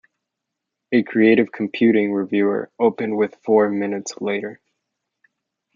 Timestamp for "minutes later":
3.69-4.59